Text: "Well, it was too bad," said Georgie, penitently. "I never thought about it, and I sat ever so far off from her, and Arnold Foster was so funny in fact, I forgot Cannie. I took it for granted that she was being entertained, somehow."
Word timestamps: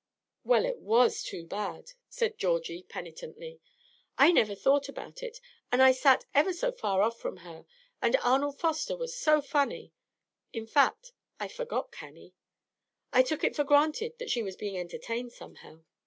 "Well, 0.43 0.65
it 0.65 0.79
was 0.79 1.21
too 1.21 1.45
bad," 1.45 1.91
said 2.09 2.39
Georgie, 2.39 2.81
penitently. 2.81 3.61
"I 4.17 4.31
never 4.31 4.55
thought 4.55 4.89
about 4.89 5.21
it, 5.21 5.39
and 5.71 5.79
I 5.79 5.91
sat 5.91 6.25
ever 6.33 6.53
so 6.53 6.71
far 6.71 7.03
off 7.03 7.19
from 7.19 7.37
her, 7.45 7.67
and 8.01 8.15
Arnold 8.23 8.57
Foster 8.57 8.97
was 8.97 9.15
so 9.15 9.43
funny 9.43 9.93
in 10.53 10.65
fact, 10.65 11.11
I 11.39 11.47
forgot 11.47 11.91
Cannie. 11.91 12.33
I 13.13 13.21
took 13.21 13.43
it 13.43 13.55
for 13.55 13.63
granted 13.63 14.17
that 14.17 14.31
she 14.31 14.41
was 14.41 14.55
being 14.55 14.75
entertained, 14.75 15.33
somehow." 15.33 15.83